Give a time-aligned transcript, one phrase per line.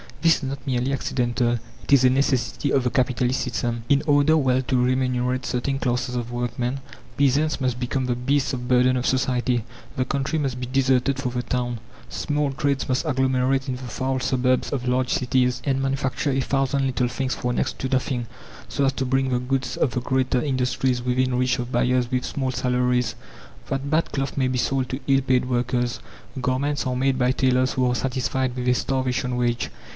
[0.23, 3.83] This is not merely accidental, it is a necessity of the capitalist system.
[3.89, 6.79] In order well to remunerate certain classes of workmen,
[7.17, 9.63] peasants must become the beasts of burden of society;
[9.95, 11.79] the country must be deserted for the town;
[12.09, 16.85] small trades must agglomerate in the foul suburbs of large cities, and manufacture a thousand
[16.85, 18.27] little things for next to nothing,
[18.69, 22.25] so as to bring the goods of the greater industries within reach of buyers with
[22.25, 23.15] small salaries.
[23.67, 25.99] That bad cloth may be sold to ill paid workers,
[26.39, 29.69] garments are made by tailors who are satisfied with a starvation wage!